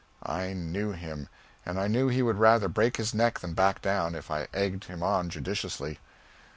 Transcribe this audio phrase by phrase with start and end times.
[0.23, 1.29] I knew him;
[1.63, 4.85] and I knew he would rather break his neck than back down, if I egged
[4.85, 5.99] him on judiciously.